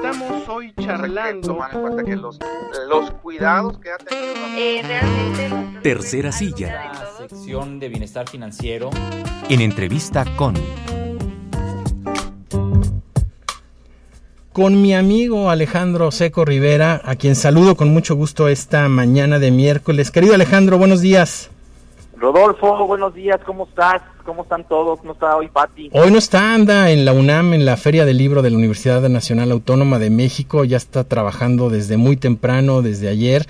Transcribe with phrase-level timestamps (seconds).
[0.00, 1.48] Estamos hoy charlando.
[1.48, 2.38] Tomar en cuenta que los,
[2.88, 4.32] los cuidados que ha tenido.
[4.56, 5.80] Eh, realmente.
[5.82, 6.92] Tercera silla.
[6.94, 8.90] La sección de bienestar financiero.
[9.48, 10.54] En entrevista con.
[14.52, 19.50] Con mi amigo Alejandro Seco Rivera, a quien saludo con mucho gusto esta mañana de
[19.50, 20.12] miércoles.
[20.12, 21.50] Querido Alejandro, buenos días.
[22.18, 24.02] Rodolfo, buenos días, ¿cómo estás?
[24.24, 24.98] ¿Cómo están todos?
[25.00, 25.90] ¿Cómo está hoy Pati?
[25.92, 29.08] Hoy no está, anda en la UNAM, en la Feria del Libro de la Universidad
[29.08, 33.46] Nacional Autónoma de México, ya está trabajando desde muy temprano, desde ayer.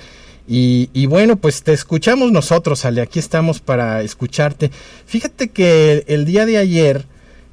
[0.47, 4.71] Y, y, bueno, pues te escuchamos nosotros, Ale, aquí estamos para escucharte.
[5.07, 7.05] Fíjate que el día de ayer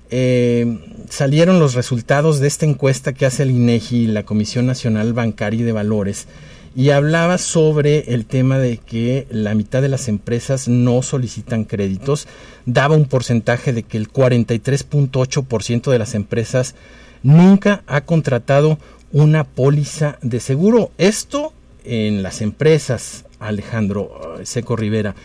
[0.09, 0.79] eh,
[1.09, 5.63] salieron los resultados de esta encuesta que hace el INEGI, la Comisión Nacional Bancaria y
[5.63, 6.27] de Valores,
[6.75, 12.27] y hablaba sobre el tema de que la mitad de las empresas no solicitan créditos,
[12.65, 16.75] daba un porcentaje de que el 43.8% de las empresas
[17.23, 18.77] nunca ha contratado
[19.13, 20.91] una póliza de seguro.
[20.97, 21.53] Esto
[21.85, 25.15] en las empresas, Alejandro eh, Seco Rivera.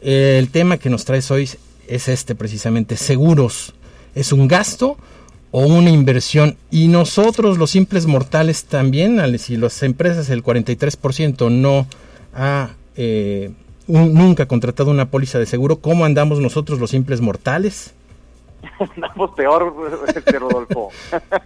[0.00, 1.50] El tema que nos traes hoy
[1.86, 3.74] es este precisamente, seguros.
[4.14, 4.96] ¿Es un gasto
[5.56, 6.56] o una inversión.
[6.72, 11.86] Y nosotros, los simples mortales, también, si las empresas, el 43% no
[12.34, 13.52] ha eh,
[13.86, 17.94] nunca contratado una póliza de seguro, ¿cómo andamos nosotros, los simples mortales?
[18.96, 19.72] andamos peor,
[20.08, 20.90] este Rodolfo.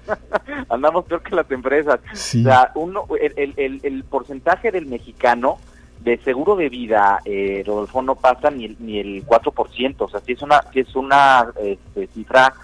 [0.71, 2.01] andamos peor que las empresas.
[2.11, 5.59] O sea, uno, el, el, el, porcentaje del mexicano
[6.01, 9.97] de seguro de vida, eh, Rodolfo, no pasa ni el, ni el 4%.
[9.99, 12.55] O sea, si es una, si es una este, cifra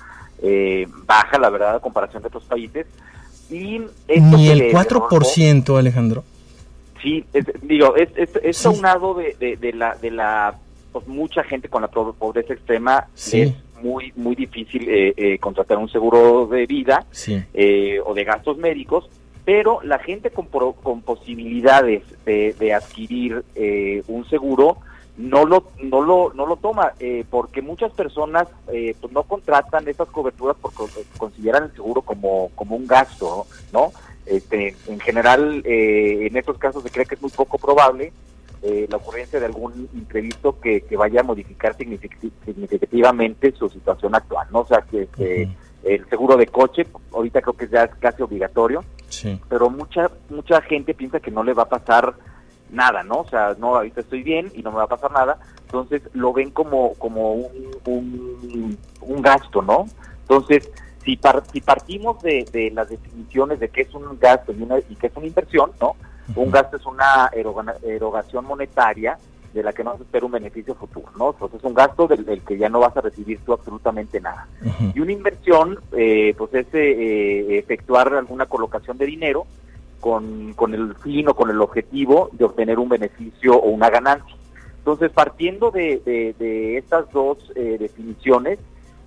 [0.43, 2.87] eh, baja, la verdad, a comparación de otros países.
[3.51, 6.25] Y Ni el 4%, Alejandro.
[7.03, 7.25] Sí,
[7.63, 10.55] digo, es, es, es aunado de, de, la, de la
[10.91, 13.09] pues, mucha gente con la pobreza extrema.
[13.15, 17.05] Es muy, muy difícil eh, eh, contratar un seguro de vida
[17.53, 19.09] eh, o de gastos médicos,
[19.45, 23.45] pero la gente con, con posibilidades de, de adquirir
[24.09, 24.79] un seguro,
[25.17, 29.87] no lo no lo no lo toma eh, porque muchas personas eh, pues no contratan
[29.87, 30.85] esas coberturas porque
[31.17, 33.93] consideran el seguro como como un gasto no
[34.27, 38.13] este en general eh, en estos casos se cree que es muy poco probable
[38.89, 44.61] la ocurrencia de algún imprevisto que, que vaya a modificar significativamente su situación actual no
[44.61, 45.07] o sea que,
[45.83, 49.39] el seguro de coche ahorita creo que ya es casi obligatorio sí.
[49.51, 52.15] pero mucha mucha gente piensa que no le va a pasar
[52.75, 53.21] nada, ¿no?
[53.21, 55.39] O sea, no, ahorita estoy bien y no me va a pasar nada.
[55.65, 59.87] Entonces lo ven como, como un, un, gasto, ¿no?
[60.23, 60.71] Entonces,
[61.05, 61.19] si,
[61.53, 65.09] si partimos de, de, las definiciones de qué es un gasto y, una, y qué
[65.09, 65.97] es una inversión, ¿no?
[66.37, 67.31] Un gasto es una
[67.83, 69.19] erogación monetaria
[69.53, 71.31] de la que no se espera un beneficio futuro, ¿no?
[71.31, 74.49] Entonces es un gasto del, que ya no vas a recibir tú absolutamente nada.
[74.95, 79.47] Y una inversión, eh, pues es eh, efectuar alguna colocación de dinero
[80.05, 84.37] con, con el fin o con el objetivo de obtener un beneficio o una ganancia.
[84.77, 85.97] Entonces, partiendo de,
[86.39, 88.59] de, estas dos eh, definiciones,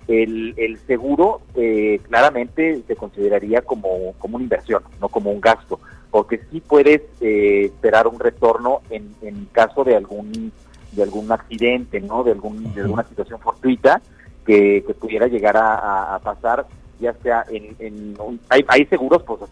[0.08, 5.78] el, el seguro eh, claramente se consideraría como, como una inversión, no como un gasto,
[6.10, 10.50] porque sí puedes eh, esperar un retorno en, en caso de algún
[10.90, 14.02] de algún accidente, no, de algún de alguna situación fortuita
[14.44, 16.66] que, que pudiera llegar a, a, pasar,
[16.98, 18.16] ya sea en, en
[18.48, 19.42] hay, hay seguros pues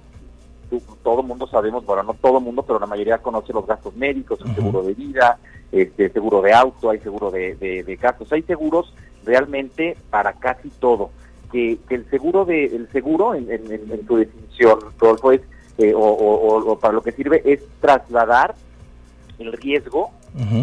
[1.02, 3.94] todo el mundo sabemos, bueno, no todo el mundo, pero la mayoría conoce los gastos
[3.96, 5.38] médicos, el seguro de vida,
[5.72, 8.92] este seguro de auto, hay seguro de, de, gastos, hay seguros
[9.24, 11.10] realmente para casi todo.
[11.52, 15.40] Que, que el seguro de el seguro en, en, su definición, todo es,
[15.78, 18.54] eh, o, o, para lo que sirve es trasladar
[19.38, 20.10] el riesgo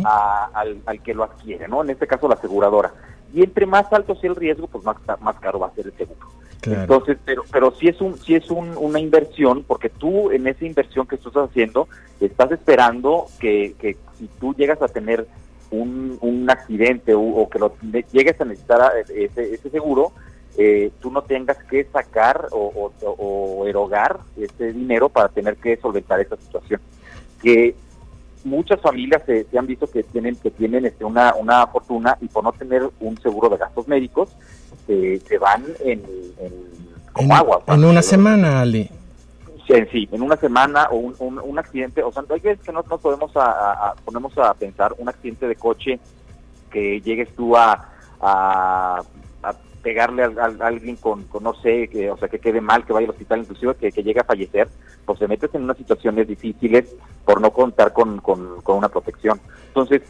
[0.03, 1.83] al, al que lo adquiere, ¿no?
[1.83, 2.93] En este caso la aseguradora.
[3.33, 5.93] Y entre más alto sea el riesgo, pues más, más caro va a ser el
[5.93, 6.27] seguro.
[6.65, 10.65] Entonces, pero, pero sí es un, sí es un, una inversión, porque tú en esa
[10.65, 11.87] inversión que estás haciendo,
[12.19, 13.75] estás esperando que,
[14.17, 15.27] si tú llegas a tener
[15.71, 17.73] un, un accidente o, que lo
[18.11, 20.13] llegues a necesitar ese, ese seguro,
[20.57, 26.19] eh, tú no tengas que sacar o, o, erogar ese dinero para tener que solventar
[26.19, 26.79] esa situación.
[27.41, 27.75] Que
[28.43, 32.43] muchas familias se, han visto que tienen que tienen este, una, una fortuna y por
[32.43, 34.29] no tener un seguro de gastos médicos,
[34.87, 36.03] se van en,
[37.13, 37.63] como agua.
[37.67, 38.89] En una semana, Ali.
[39.67, 42.83] Sí, sí, en una semana o un, un, accidente, o sea, hay veces que no
[42.89, 45.99] nos podemos a, ponemos a pensar un accidente de coche
[46.69, 47.87] que llegues tú a,
[48.19, 49.01] a,
[49.83, 53.11] pegarle a, alguien con, no sé, que, o sea, que quede mal, que vaya al
[53.11, 54.67] hospital, inclusive que, que llegue a fallecer,
[55.05, 56.95] pues te metes en unas situaciones difíciles
[57.25, 59.39] por no contar con, con, con una protección.
[59.67, 60.01] Entonces,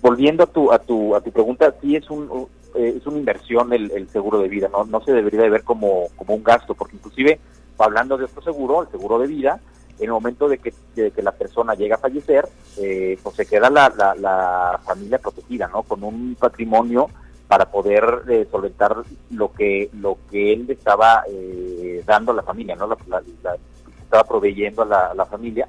[0.00, 3.72] volviendo a tu, a tu, a tu pregunta, sí es un, eh, es una inversión
[3.72, 4.84] el, el, seguro de vida, ¿no?
[4.84, 7.38] No se debería de ver como, como un gasto, porque inclusive
[7.78, 9.60] hablando de otro seguro, el seguro de vida,
[9.98, 13.68] en el momento de que, que la persona llega a fallecer, eh, pues se queda
[13.68, 15.82] la, la, la familia protegida, ¿no?
[15.82, 17.08] Con un patrimonio
[17.50, 18.94] para poder eh, solventar
[19.32, 22.86] lo que lo que él estaba eh, dando a la familia, ¿no?
[22.86, 23.56] La, la- la-
[24.04, 25.68] estaba proveyendo a la, a la familia.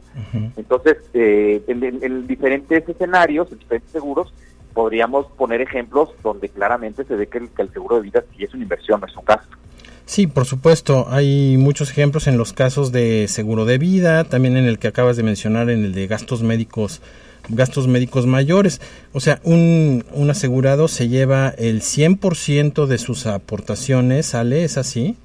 [0.57, 4.33] Entonces, eh, en diferentes escenarios, en diferentes seguros,
[4.73, 8.43] podríamos poner ejemplos donde claramente se ve que el, que el seguro de vida sí
[8.43, 9.55] es una inversión, no es un gasto.
[10.05, 11.05] Sí, por supuesto.
[11.09, 15.17] Hay muchos ejemplos en los casos de seguro de vida, también en el que acabas
[15.17, 16.99] de mencionar, en el de gastos médicos,
[17.49, 18.81] gastos médicos mayores.
[19.13, 24.63] O sea, un, un asegurado se lleva el 100% de sus aportaciones, ¿sale?
[24.63, 25.15] ¿Es así?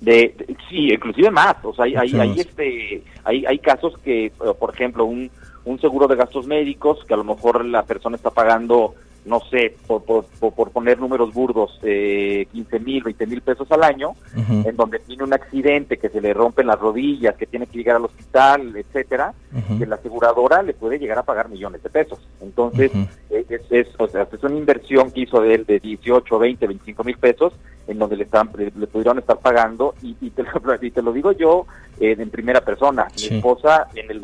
[0.00, 1.56] De, de- sí, inclusive más.
[1.62, 5.30] O sea, hay, hay, hay, este, hay, hay casos que, por ejemplo, un,
[5.64, 9.74] un seguro de gastos médicos que a lo mejor la persona está pagando, no sé,
[9.86, 14.76] por, por, por, poner números burdos, eh, 15 mil, 20 mil pesos al año, en
[14.76, 18.04] donde tiene un accidente, que se le rompen las rodillas, que tiene que llegar al
[18.04, 19.32] hospital, etcétera,
[19.78, 22.18] que la aseguradora le puede llegar a pagar millones de pesos.
[22.42, 22.92] Entonces,
[23.30, 26.66] eh, es, es, o sea, es una inversión que hizo de él de 18, 20,
[26.66, 27.54] 25 mil pesos,
[27.86, 30.50] en donde le, están, le, le pudieron estar pagando, y, y, te, lo,
[30.82, 31.66] y te lo digo yo
[31.98, 33.08] eh, en primera persona.
[33.14, 33.30] Sí.
[33.30, 34.20] Mi esposa en el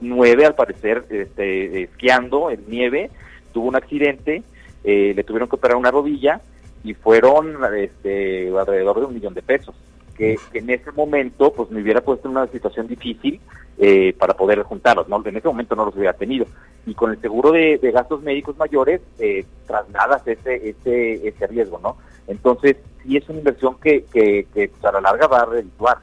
[0.00, 3.10] 2019, al parecer, este, esquiando en nieve,
[3.52, 4.42] tuvo un accidente,
[4.84, 6.40] eh, le tuvieron que operar una rodilla,
[6.82, 9.74] y fueron este, alrededor de un millón de pesos.
[10.14, 13.40] Que, que en ese momento pues me hubiera puesto en una situación difícil
[13.78, 15.20] eh, para poder juntarlos, ¿no?
[15.26, 16.46] En ese momento no los hubiera tenido.
[16.86, 21.80] Y con el seguro de, de gastos médicos mayores eh, trasladas ese, ese, ese riesgo,
[21.82, 21.96] ¿no?
[22.28, 25.96] Entonces, sí es una inversión que, que, que pues, a la larga va a redituar.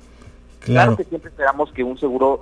[0.59, 0.97] Claro Claro.
[0.97, 2.41] que siempre esperamos que un seguro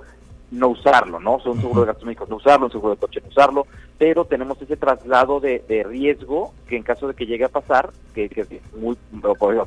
[0.50, 1.34] no usarlo, ¿no?
[1.36, 3.66] O sea, un seguro de gastos médicos no usarlo, un seguro de coche no usarlo,
[3.98, 7.90] pero tenemos ese traslado de, de riesgo que en caso de que llegue a pasar,
[8.14, 8.96] que, que es muy,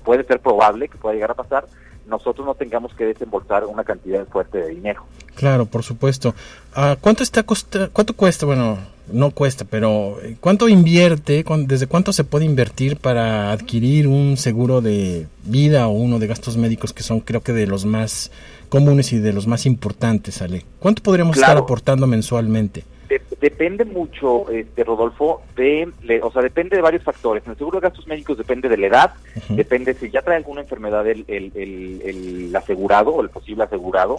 [0.04, 1.66] puede- ser probable que pueda llegar a pasar,
[2.06, 5.04] nosotros no tengamos que desembolsar una cantidad fuerte de dinero.
[5.36, 6.36] Claro, por supuesto.
[6.76, 8.46] Ah, ¿Cuánto está costa, cuánto cuesta?
[8.46, 8.78] Bueno,
[9.12, 11.44] no cuesta, pero eh, ¿cuánto invierte?
[11.66, 16.58] ¿Desde cuánto se puede invertir para adquirir un seguro de vida o uno de gastos
[16.58, 18.32] médicos que son creo que de los más
[18.74, 20.66] comunes y de los más importantes, Ale?
[20.80, 22.84] ¿Cuánto podríamos estar aportando mensualmente?
[23.08, 27.44] De- depende mucho, este Rodolfo, de, le- o sea, depende de varios factores.
[27.46, 29.14] En el seguro de gastos médicos depende de la edad,
[29.50, 34.18] depende si ya trae alguna enfermedad el, el, el, el asegurado o el posible asegurado,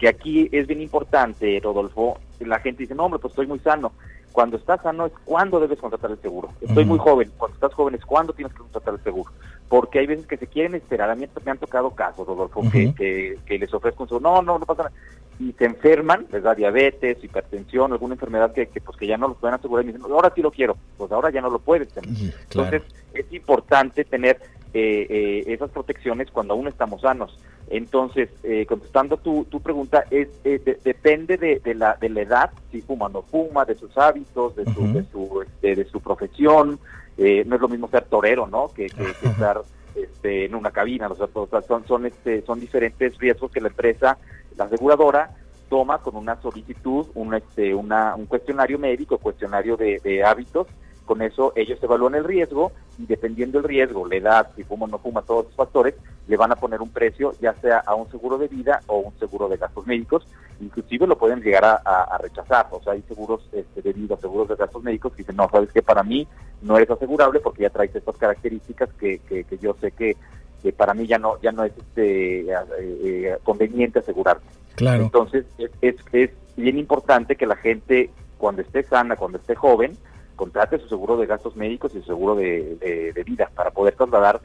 [0.00, 3.92] que aquí es bien importante, Rodolfo, la gente dice, no, hombre, pues estoy muy sano.
[4.32, 6.48] Cuando estás sano es cuando debes contratar el seguro.
[6.60, 7.30] Estoy muy joven.
[7.36, 9.30] Cuando estás joven es cuando tienes que contratar el seguro.
[9.72, 11.08] Porque hay veces que se quieren esperar.
[11.08, 12.94] A mí me han tocado casos, Rodolfo, que, Ujú.
[12.94, 14.30] que, que les ofrezco un seguro.
[14.30, 14.94] No, no, no pasa nada.
[15.40, 19.28] Y se enferman, les da diabetes, hipertensión, alguna enfermedad que, que, pues, que ya no
[19.28, 19.82] los pueden asegurar.
[19.82, 20.76] Y me dicen, ahora sí lo quiero.
[20.98, 22.06] Pues ahora ya no lo puedes claro.
[22.10, 22.82] Entonces,
[23.14, 24.42] es importante tener
[24.74, 27.38] eh, eh, esas protecciones cuando aún estamos sanos.
[27.74, 32.20] Entonces, eh, contestando tu, tu pregunta, es eh, de- depende de, de la, de la
[32.20, 35.84] edad, si fuma o no fuma, de sus hábitos, de su, de su, este, de
[35.86, 36.78] su profesión.
[37.16, 38.72] Eh, no es lo mismo ser torero, ¿no?
[38.74, 39.62] Que, que- que estar
[39.94, 41.08] este, en una cabina.
[41.08, 44.18] O sea, o sea, son, son, este, son diferentes riesgos que la empresa,
[44.56, 45.30] la aseguradora,
[45.70, 50.66] toma con una solicitud, un, este, una, un cuestionario médico, cuestionario de, de hábitos.
[51.04, 54.88] Con eso ellos evalúan el riesgo y dependiendo del riesgo, la edad, si fuma o
[54.88, 55.94] no fuma, todos esos factores,
[56.28, 59.12] le van a poner un precio, ya sea a un seguro de vida o un
[59.18, 60.26] seguro de gastos médicos.
[60.60, 62.68] Inclusive lo pueden llegar a, a- a rechazar.
[62.70, 65.72] O sea, hay seguros este, de vida, seguros de gastos médicos que dicen, no, sabes
[65.72, 66.26] que para mí
[66.62, 70.16] no eres asegurable porque ya traes estas características que, que, que yo sé que,
[70.62, 74.46] que para mí ya no ya no es este, eh, eh, conveniente asegurarte.
[74.76, 75.02] Claro.
[75.02, 79.96] Entonces, es, es, es bien importante que la gente, cuando esté sana, cuando esté joven,
[80.42, 82.76] contrate su seguro de gastos médicos y su seguro de,
[83.14, 84.40] de- vida para poder trasladar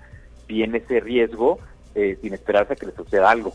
[0.47, 1.57] bien ese riesgo
[1.95, 3.51] eh, sin esperarse a que le suceda algo.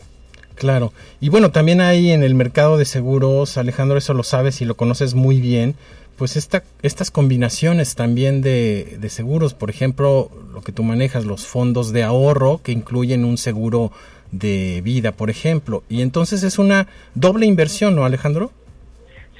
[0.55, 0.91] Claro.
[1.21, 4.75] Y bueno, también hay en el mercado de seguros, Alejandro, eso lo sabes y lo
[4.75, 5.75] conoces muy bien,
[6.17, 11.47] pues esta, estas combinaciones también de, de seguros, por ejemplo, lo que tú manejas, los
[11.47, 13.91] fondos de ahorro que incluyen un seguro
[14.31, 15.83] de vida, por ejemplo.
[15.87, 18.51] Y entonces es una doble inversión, ¿no, Alejandro?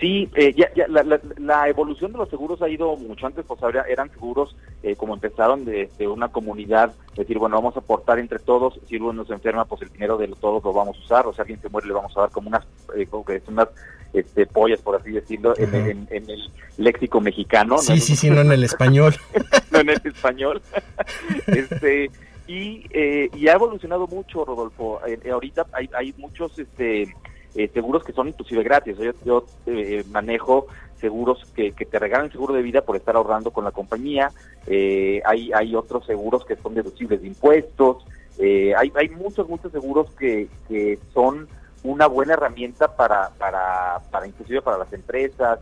[0.03, 3.45] Sí, eh, ya, ya, la, la- la evolución de los seguros ha ido mucho antes,
[3.47, 7.79] pues habría- eran seguros eh, como empezaron de, de una comunidad, decir, bueno, vamos a
[7.79, 10.99] aportar entre todos, si uno se enferma, pues el dinero de todos lo vamos a
[10.99, 12.65] usar, o si alguien se muere le vamos a dar como unas,
[12.97, 13.69] eh, como que es unas
[14.11, 17.77] este, pollas, por así decirlo, en, en- en el léxico mexicano.
[17.77, 19.15] Sí, sí, sí, no en el español.
[19.71, 20.61] no en el español.
[21.47, 22.11] este
[22.45, 24.99] y, eh, y ha evolucionado mucho, Rodolfo.
[25.07, 27.07] Eh, ahorita hay, hay muchos este
[27.55, 28.97] eh, seguros que son inclusive gratis.
[29.23, 30.67] Yo, eh, manejo
[30.99, 34.31] seguros que, que te regalan seguro de vida por estar ahorrando con la compañía.
[34.67, 38.05] Eh, hay, hay otros seguros que son deducibles de impuestos.
[38.39, 41.47] Eh, hay, hay muchos, muchos seguros que, que son
[41.83, 45.59] una buena herramienta para, para, para inclusive para las empresas,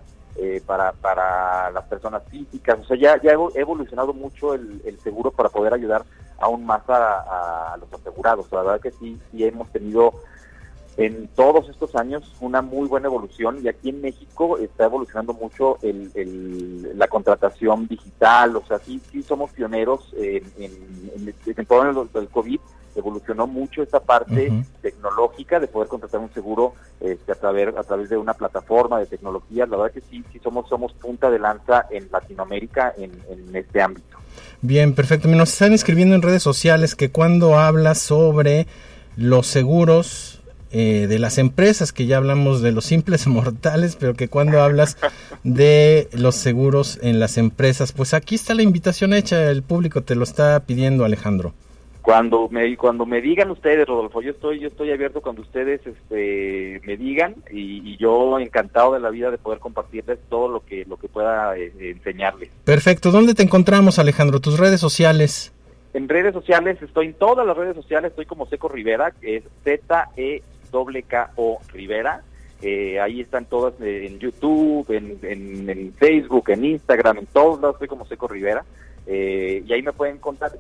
[0.66, 2.80] para, para las personas físicas.
[2.80, 6.04] O sea, ya, ya ha evolucionado mucho el, el seguro para poder ayudar
[6.42, 8.52] aún más a, los asegurados.
[8.52, 10.14] La verdad que sí, sí hemos tenido
[10.98, 15.78] en todos estos años una muy buena evolución y aquí en México está evolucionando mucho
[15.82, 21.90] el, el, la contratación digital, o sea, sí, sí somos pioneros en, en, en, todo
[21.90, 22.60] el, el COVID,
[22.96, 24.66] evolucionó mucho esta parte uh -huh.
[24.82, 29.06] tecnológica de poder contratar un seguro este, a través a través de una plataforma de
[29.06, 29.66] tecnología.
[29.66, 33.82] La verdad que sí, sí somos somos punta de lanza en Latinoamérica en, en este
[33.82, 34.18] ámbito.
[34.62, 35.28] Bien, perfecto.
[35.30, 38.68] Nos están escribiendo en redes sociales que cuando hablas sobre
[39.16, 40.41] los seguros
[40.72, 44.98] eh, de las empresas, que ya hablamos de los simples mortales, pero que cuando hablas
[45.44, 50.16] de los seguros en las empresas, pues aquí está la invitación hecha, el público te
[50.16, 51.54] lo está pidiendo, Alejandro.
[52.02, 56.82] Cuando me cuando me digan ustedes, Rodolfo, yo estoy yo estoy abierto cuando ustedes este,
[56.84, 60.84] me digan y, y, yo encantado de la vida de poder compartirles todo lo que
[60.86, 62.50] lo que pueda eh, enseñarles.
[62.64, 63.12] Perfecto.
[63.12, 64.40] ¿Dónde te encontramos, Alejandro?
[64.40, 65.54] Tus redes sociales.
[65.94, 70.10] En redes sociales estoy en todas las redes sociales estoy como Seco Rivera, es Z
[70.18, 72.22] E W K O Rivera.
[72.62, 77.76] Eh, ahí están todas en YouTube, en, en, en, Facebook, en Instagram, en todos lados
[77.76, 78.64] estoy como Seco Rivera.
[79.08, 80.52] Eh, y ahí me pueden contar,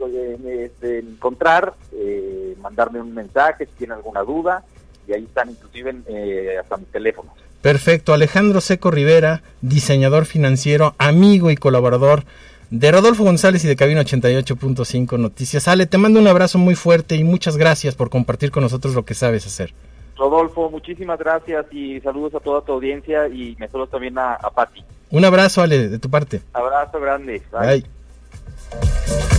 [0.45, 4.63] este, encontrar, eh, mandarme un mensaje si tienen alguna duda,
[5.07, 7.33] y ahí están inclusive eh, hasta mis teléfonos.
[7.61, 12.23] Perfecto, Alejandro Seco Rivera, diseñador financiero, amigo y colaborador
[12.71, 15.67] de Rodolfo González y de Cabina 88.5 Noticias.
[15.67, 19.05] Ale, te mando un abrazo muy fuerte y muchas gracias por compartir con nosotros lo
[19.05, 19.73] que sabes hacer.
[20.21, 24.51] Rodolfo, muchísimas gracias y saludos a toda tu audiencia y me saludo también a, a
[24.51, 24.83] Patti.
[25.09, 26.41] Un abrazo, Ale, de tu parte.
[26.53, 27.41] Abrazo grande.
[27.51, 27.81] Bye.
[27.81, 29.30] Bye.